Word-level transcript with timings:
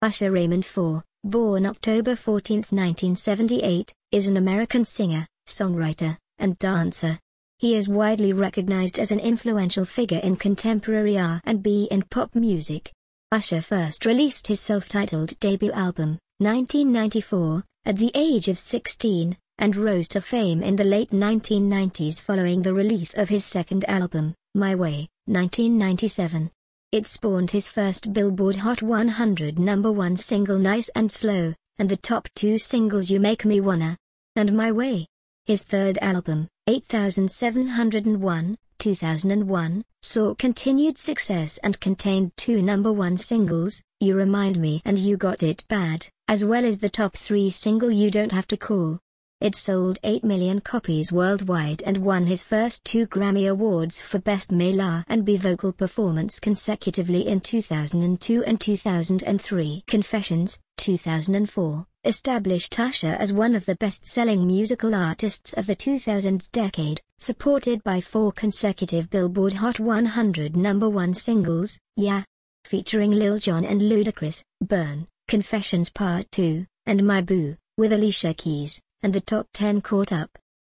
Usher 0.01 0.31
Raymond 0.31 0.65
IV, 0.65 1.03
born 1.23 1.67
October 1.67 2.17
14, 2.17 2.61
1978, 2.61 3.93
is 4.11 4.27
an 4.27 4.39
American 4.39 4.87
singer, 4.87 5.27
songwriter, 5.47 6.17
and 6.39 6.59
dancer. 6.59 7.19
He 7.59 7.77
is 7.77 7.91
widely 7.91 8.33
recognized 8.33 8.99
as 8.99 9.11
an 9.11 9.21
influential 9.21 9.85
figure 9.85 10.21
in 10.21 10.37
contemporary 10.37 11.19
R&B 11.19 11.89
and 11.91 12.09
pop 12.09 12.35
music. 12.35 12.91
Usher 13.33 13.63
first 13.63 14.05
released 14.05 14.47
his 14.47 14.61
self-titled 14.61 15.39
debut 15.41 15.73
album, 15.73 16.19
1994, 16.41 17.65
at 17.87 17.97
the 17.97 18.11
age 18.15 18.49
of 18.49 18.59
16, 18.59 19.39
and 19.57 19.75
rose 19.75 20.07
to 20.09 20.21
fame 20.21 20.63
in 20.63 20.77
the 20.77 20.85
late 20.85 21.13
1990s 21.13 22.21
following 22.21 22.61
the 22.61 22.75
release 22.75 23.15
of 23.15 23.31
his 23.31 23.43
second 23.43 23.87
album, 23.89 24.35
My 24.55 24.75
Way, 24.75 25.09
1997. 25.25 26.51
It 26.93 27.07
spawned 27.07 27.53
his 27.53 27.69
first 27.69 28.13
Billboard 28.13 28.57
Hot 28.57 28.83
100 28.83 29.59
number 29.59 29.91
one 29.91 30.19
single 30.19 30.59
Nice 30.59 30.91
and 30.91 31.11
Slow, 31.11 31.55
and 31.79 31.89
the 31.89 31.97
top 31.97 32.29
two 32.35 32.59
singles 32.59 33.11
You 33.11 33.19
Make 33.19 33.47
Me 33.47 33.63
Wanna, 33.63 33.97
and 34.37 34.55
My 34.55 34.71
Way. 34.73 35.07
His 35.47 35.63
third 35.63 35.97
album, 36.03 36.49
8701, 36.69 38.57
2001, 38.79 39.85
saw 40.01 40.35
continued 40.37 40.97
success 40.97 41.59
and 41.59 41.81
contained 41.81 42.31
two 42.37 42.63
number 42.63 42.93
one 42.93 43.19
singles, 43.19 43.83
You 43.99 44.15
Remind 44.15 44.61
Me 44.61 44.81
and 44.85 44.97
You 44.97 45.17
Got 45.17 45.43
It 45.43 45.65
Bad, 45.69 46.07
as 46.29 46.45
well 46.45 46.65
as 46.65 46.79
the 46.79 46.89
top 46.89 47.17
three 47.17 47.51
single 47.51 47.91
You 47.91 48.13
Don't 48.13 48.31
Have 48.31 48.47
to 48.47 48.57
Call. 48.57 49.01
It 49.41 49.57
sold 49.57 49.99
8 50.05 50.23
million 50.23 50.61
copies 50.61 51.11
worldwide 51.11 51.83
and 51.83 51.99
won 51.99 52.27
his 52.27 52.45
first 52.45 52.85
two 52.85 53.09
Grammy 53.09 53.51
Awards 53.51 54.01
for 54.01 54.21
Best 54.21 54.53
Male 54.53 54.83
R&B 54.83 55.39
Vocal 55.39 55.73
Performance 55.73 56.39
consecutively 56.39 57.27
in 57.27 57.41
2002 57.41 58.45
and 58.45 58.61
2003. 58.61 59.83
Confessions, 59.89 60.61
2004 60.77 61.87
established 62.05 62.79
Usher 62.79 63.17
as 63.19 63.33
one 63.33 63.55
of 63.55 63.65
the 63.65 63.77
best-selling 63.77 64.47
musical 64.47 64.95
artists 64.95 65.53
of 65.53 65.67
the 65.67 65.77
2000s 65.77 66.51
decade, 66.51 67.01
supported 67.19 67.83
by 67.85 68.01
four 68.01 68.33
consecutive 68.33 69.09
Billboard 69.09 69.53
Hot 69.53 69.79
100 69.79 70.57
number 70.57 70.89
one 70.89 71.15
singles, 71.15 71.79
Yeah, 71.97 72.25
featuring 72.65 73.13
Lil 73.13 73.39
Jon 73.39 73.65
and 73.65 73.81
Ludacris, 73.81 74.43
Burn, 74.61 75.07
Confessions 75.29 75.91
Part 75.91 76.31
2, 76.33 76.67
and 76.87 77.07
My 77.07 77.21
Boo, 77.21 77.57
with 77.79 77.93
Alicia 77.93 78.35
Keys, 78.35 78.81
and 79.03 79.13
the 79.13 79.21
top 79.21 79.47
10 79.55 79.81
caught 79.81 80.13
up. 80.13 80.31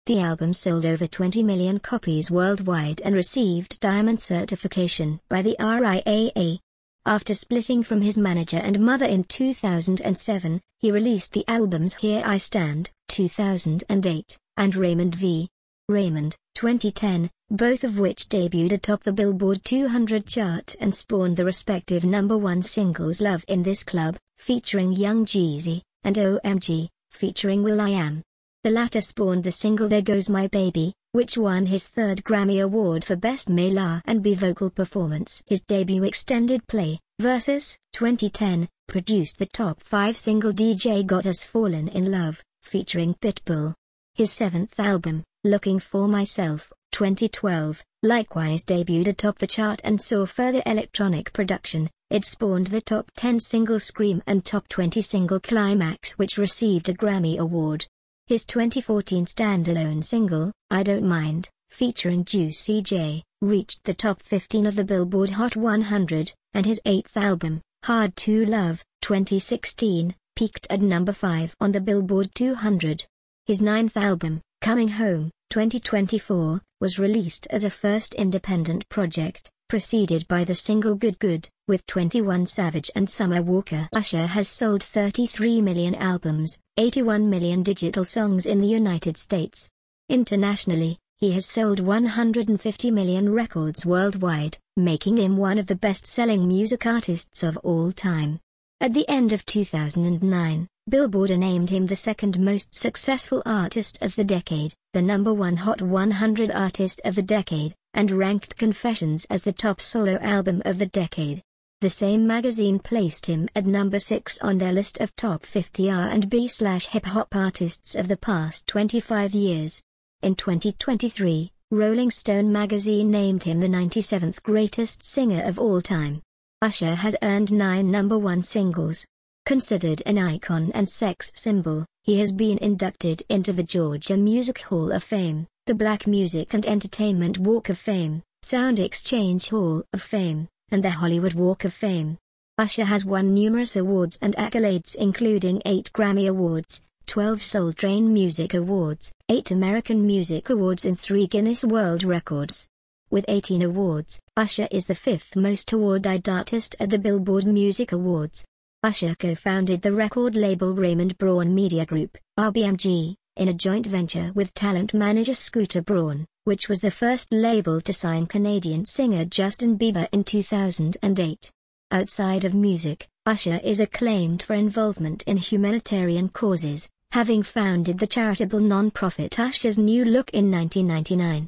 The 0.07 0.21
album 0.21 0.53
sold 0.53 0.87
over 0.87 1.05
20 1.05 1.43
million 1.43 1.77
copies 1.77 2.31
worldwide 2.31 3.01
and 3.05 3.13
received 3.13 3.79
diamond 3.79 4.19
certification 4.19 5.19
by 5.29 5.43
the 5.43 5.55
RIAA. 5.59 6.59
After 7.05 7.33
splitting 7.33 7.81
from 7.83 8.01
his 8.01 8.17
manager 8.17 8.57
and 8.57 8.79
mother 8.79 9.05
in 9.05 9.23
2007, 9.23 10.61
he 10.79 10.91
released 10.91 11.33
the 11.33 11.45
albums 11.47 11.95
Here 11.95 12.21
I 12.25 12.37
Stand, 12.37 12.91
2008, 13.07 14.37
and 14.57 14.75
Raymond 14.75 15.15
v. 15.15 15.49
Raymond, 15.87 16.35
2010, 16.55 17.31
both 17.49 17.83
of 17.83 17.97
which 17.97 18.27
debuted 18.27 18.73
atop 18.73 19.03
the 19.03 19.13
Billboard 19.13 19.63
200 19.63 20.27
chart 20.27 20.75
and 20.79 20.93
spawned 20.93 21.37
the 21.37 21.45
respective 21.45 22.03
number 22.03 22.37
one 22.37 22.61
singles 22.61 23.21
Love 23.21 23.43
in 23.47 23.63
This 23.63 23.83
Club, 23.83 24.17
featuring 24.37 24.91
Young 24.91 25.25
Jeezy, 25.25 25.81
and 26.03 26.15
OMG, 26.15 26.89
featuring 27.09 27.63
will.i.am. 27.63 28.23
The 28.61 28.71
latter 28.71 28.99
spawned 28.99 29.45
the 29.45 29.53
single 29.53 29.87
There 29.87 30.01
Goes 30.01 30.29
My 30.29 30.47
Baby, 30.47 30.93
which 31.13 31.37
won 31.37 31.67
his 31.67 31.87
third 31.87 32.25
Grammy 32.25 32.61
Award 32.61 33.05
for 33.05 33.15
Best 33.15 33.49
Male 33.49 33.79
R&B 33.79 34.35
Vocal 34.35 34.69
Performance. 34.69 35.41
His 35.47 35.61
debut 35.61 36.03
extended 36.03 36.67
play, 36.67 36.99
Versus, 37.21 37.77
2010, 37.93 38.67
produced 38.85 39.37
the 39.37 39.45
top 39.45 39.81
5 39.81 40.17
single 40.17 40.51
DJ 40.51 41.05
Got 41.05 41.25
Us 41.25 41.41
Fallin' 41.41 41.87
in 41.87 42.11
Love, 42.11 42.43
featuring 42.61 43.13
Pitbull. 43.21 43.75
His 44.13 44.33
seventh 44.33 44.77
album, 44.77 45.23
Looking 45.45 45.79
for 45.79 46.09
Myself, 46.09 46.69
2012, 46.91 47.81
likewise 48.03 48.65
debuted 48.65 49.07
atop 49.07 49.37
the 49.37 49.47
chart 49.47 49.79
and 49.85 50.01
saw 50.01 50.25
further 50.25 50.61
electronic 50.65 51.31
production. 51.31 51.89
It 52.09 52.25
spawned 52.25 52.67
the 52.67 52.81
top 52.81 53.09
10 53.15 53.39
single 53.39 53.79
Scream 53.79 54.21
and 54.27 54.43
top 54.43 54.67
20 54.67 55.01
single 55.01 55.39
Climax 55.39 56.17
which 56.17 56.37
received 56.37 56.89
a 56.89 56.93
Grammy 56.93 57.37
Award. 57.37 57.85
His 58.29 58.45
2014 58.45 59.25
standalone 59.25 60.03
single, 60.03 60.51
I 60.69 60.83
Don't 60.83 61.07
Mind, 61.07 61.49
featuring 61.71 62.25
Juicy 62.25 62.83
J, 62.83 63.23
reached 63.41 63.85
the 63.85 63.95
top 63.95 64.21
15 64.21 64.67
of 64.67 64.75
the 64.75 64.83
Billboard 64.83 65.31
Hot 65.31 65.55
100, 65.55 66.31
and 66.53 66.63
his 66.63 66.79
eighth 66.85 67.17
album, 67.17 67.59
Hard 67.85 68.15
to 68.17 68.45
Love, 68.45 68.83
2016, 69.01 70.13
peaked 70.35 70.67
at 70.69 70.79
number 70.79 71.11
5 71.11 71.55
on 71.59 71.71
the 71.71 71.81
Billboard 71.81 72.29
200. 72.35 73.03
His 73.47 73.63
ninth 73.63 73.97
album, 73.97 74.41
Coming 74.61 74.89
Home, 74.89 75.31
2024, 75.49 76.61
was 76.79 76.99
released 76.99 77.47
as 77.49 77.63
a 77.63 77.71
first 77.71 78.13
independent 78.13 78.87
project, 78.89 79.49
preceded 79.69 80.27
by 80.27 80.43
the 80.43 80.55
single 80.55 80.95
Good 80.95 81.19
Good, 81.19 81.47
with 81.67 81.85
21 81.85 82.47
Savage 82.47 82.89
and 82.95 83.07
Summer 83.07 83.41
Walker. 83.41 83.87
Usher 83.95 84.25
has 84.25 84.47
sold 84.49 84.81
33 84.81 85.61
million 85.61 85.93
albums, 85.93 86.59
81 86.77 87.29
million 87.29 87.61
digital 87.61 88.03
songs 88.03 88.47
in 88.47 88.59
the 88.59 88.67
United 88.67 89.15
States. 89.15 89.69
Internationally, 90.09 90.97
he 91.17 91.33
has 91.33 91.45
sold 91.45 91.79
150 91.79 92.91
million 92.91 93.31
records 93.31 93.85
worldwide, 93.85 94.57
making 94.75 95.17
him 95.17 95.37
one 95.37 95.59
of 95.59 95.67
the 95.67 95.75
best-selling 95.75 96.47
music 96.47 96.87
artists 96.87 97.43
of 97.43 97.55
all 97.57 97.91
time. 97.91 98.39
At 98.81 98.95
the 98.95 99.07
end 99.07 99.33
of 99.33 99.45
2009, 99.45 100.67
Billboard 100.89 101.37
named 101.37 101.69
him 101.69 101.85
the 101.85 101.95
second 101.95 102.39
most 102.39 102.73
successful 102.73 103.43
artist 103.45 104.01
of 104.01 104.15
the 104.15 104.23
decade, 104.23 104.73
the 104.93 105.01
number 105.03 105.31
one 105.31 105.57
Hot 105.57 105.83
100 105.83 106.49
artist 106.49 106.99
of 107.05 107.13
the 107.13 107.21
decade, 107.21 107.75
and 107.93 108.11
ranked 108.11 108.57
Confessions 108.57 109.25
as 109.29 109.43
the 109.43 109.53
top 109.53 109.81
solo 109.81 110.17
album 110.17 110.61
of 110.65 110.77
the 110.77 110.85
decade. 110.85 111.41
The 111.81 111.89
same 111.89 112.27
magazine 112.27 112.79
placed 112.79 113.25
him 113.25 113.47
at 113.55 113.65
number 113.65 113.99
6 113.99 114.39
on 114.41 114.57
their 114.57 114.71
list 114.71 114.99
of 114.99 115.15
top 115.15 115.45
50 115.45 115.89
R&B 115.89 116.47
slash 116.47 116.87
hip-hop 116.87 117.35
artists 117.35 117.95
of 117.95 118.07
the 118.07 118.17
past 118.17 118.67
25 118.67 119.33
years. 119.33 119.81
In 120.21 120.35
2023, 120.35 121.51
Rolling 121.71 122.11
Stone 122.11 122.51
magazine 122.51 123.11
named 123.11 123.43
him 123.43 123.59
the 123.59 123.67
97th 123.67 124.43
greatest 124.43 125.03
singer 125.03 125.43
of 125.43 125.57
all 125.57 125.81
time. 125.81 126.21
Usher 126.61 126.95
has 126.95 127.15
earned 127.21 127.51
nine 127.51 127.89
number 127.89 128.17
one 128.17 128.43
singles, 128.43 129.05
Considered 129.49 130.03
an 130.05 130.19
icon 130.19 130.71
and 130.75 130.87
sex 130.87 131.31
symbol, 131.33 131.83
he 132.03 132.19
has 132.19 132.31
been 132.31 132.59
inducted 132.59 133.23
into 133.29 133.51
the 133.51 133.63
Georgia 133.63 134.15
Music 134.15 134.61
Hall 134.61 134.91
of 134.91 135.03
Fame, 135.03 135.47
the 135.65 135.75
Black 135.75 136.07
Music 136.07 136.53
and 136.53 136.65
Entertainment 136.65 137.37
Walk 137.37 137.69
of 137.69 137.77
Fame, 137.77 138.23
Sound 138.41 138.79
Exchange 138.79 139.49
Hall 139.49 139.83
of 139.93 140.01
Fame, 140.01 140.47
and 140.69 140.83
the 140.83 140.89
Hollywood 140.89 141.33
Walk 141.33 141.65
of 141.65 141.73
Fame. 141.73 142.17
Usher 142.57 142.85
has 142.85 143.05
won 143.05 143.33
numerous 143.33 143.75
awards 143.75 144.17
and 144.21 144.35
accolades 144.35 144.95
including 144.95 145.61
8 145.65 145.91
Grammy 145.93 146.27
Awards, 146.27 146.83
12 147.07 147.43
Soul 147.43 147.73
Train 147.73 148.11
Music 148.11 148.53
Awards, 148.53 149.11
8 149.29 149.51
American 149.51 150.05
Music 150.05 150.49
Awards 150.49 150.85
and 150.85 150.99
3 150.99 151.27
Guinness 151.27 151.63
World 151.63 152.03
Records. 152.03 152.67
With 153.11 153.25
18 153.27 153.61
awards, 153.61 154.19
Usher 154.37 154.67
is 154.71 154.87
the 154.87 154.95
fifth 154.95 155.35
most 155.35 155.71
awarded 155.71 156.27
artist 156.27 156.75
at 156.79 156.89
the 156.89 156.99
Billboard 156.99 157.45
Music 157.45 157.91
Awards, 157.91 158.45
Usher 158.81 159.13
co-founded 159.13 159.81
the 159.81 159.91
record 159.91 160.35
label 160.35 160.73
Raymond 160.73 161.17
Braun 161.17 161.53
Media 161.53 161.85
Group, 161.85 162.17
RBMG, 162.39 163.15
in 163.39 163.47
a 163.47 163.53
joint 163.53 163.85
venture 163.85 164.31
with 164.35 164.53
talent 164.53 164.93
manager 164.93 165.33
Scooter 165.33 165.81
Braun, 165.81 166.25
which 166.43 166.67
was 166.67 166.81
the 166.81 166.91
first 166.91 167.31
label 167.31 167.79
to 167.79 167.93
sign 167.93 168.27
Canadian 168.27 168.83
singer 168.83 169.23
Justin 169.23 169.77
Bieber 169.77 170.09
in 170.11 170.25
2008. 170.25 171.51
Outside 171.89 172.43
of 172.43 172.53
music, 172.53 173.07
Usher 173.25 173.61
is 173.63 173.79
acclaimed 173.79 174.43
for 174.43 174.55
involvement 174.55 175.23
in 175.23 175.37
humanitarian 175.37 176.27
causes, 176.27 176.89
having 177.11 177.41
founded 177.41 177.97
the 177.97 178.07
charitable 178.07 178.59
non-profit 178.59 179.39
Usher's 179.39 179.79
New 179.79 180.03
Look 180.03 180.29
in 180.31 180.51
1999. 180.51 181.47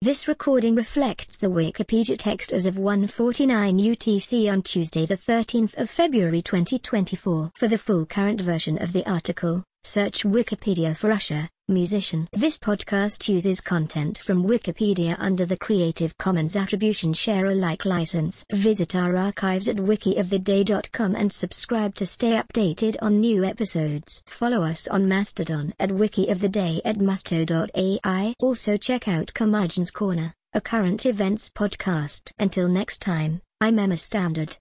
This 0.00 0.26
recording 0.26 0.74
reflects 0.74 1.36
the 1.36 1.48
Wikipedia 1.48 2.16
text 2.16 2.52
as 2.52 2.64
of 2.64 2.76
1:49 2.76 3.78
UTC 3.78 4.50
on 4.50 4.62
Tuesday 4.62 5.04
the 5.04 5.16
13th 5.16 5.76
of 5.76 5.90
February 5.90 6.40
2024. 6.40 7.50
For 7.56 7.68
the 7.68 7.76
full 7.76 8.06
current 8.06 8.40
version 8.40 8.80
of 8.80 8.92
the 8.92 9.04
article, 9.10 9.64
Search 9.88 10.22
Wikipedia 10.22 10.94
for 10.94 11.10
Usher, 11.10 11.48
musician. 11.66 12.28
This 12.32 12.58
podcast 12.58 13.26
uses 13.26 13.62
content 13.62 14.18
from 14.18 14.44
Wikipedia 14.44 15.16
under 15.18 15.46
the 15.46 15.56
Creative 15.56 16.16
Commons 16.18 16.56
Attribution 16.56 17.14
Share 17.14 17.46
Alike 17.46 17.86
license. 17.86 18.44
Visit 18.52 18.94
our 18.94 19.16
archives 19.16 19.66
at 19.66 19.76
wikioftheday.com 19.76 21.16
and 21.16 21.32
subscribe 21.32 21.94
to 21.94 22.04
stay 22.04 22.32
updated 22.32 22.96
on 23.00 23.20
new 23.20 23.44
episodes. 23.44 24.22
Follow 24.26 24.62
us 24.62 24.88
on 24.88 25.08
Mastodon 25.08 25.72
at 25.80 25.88
wikioftheday 25.88 26.82
at 26.84 26.98
musto.ai. 26.98 28.34
Also 28.40 28.76
check 28.76 29.08
out 29.08 29.32
Curmudgeon's 29.32 29.90
Corner, 29.90 30.34
a 30.52 30.60
current 30.60 31.06
events 31.06 31.50
podcast. 31.50 32.30
Until 32.38 32.68
next 32.68 33.00
time, 33.00 33.40
I'm 33.58 33.78
Emma 33.78 33.96
Standard. 33.96 34.54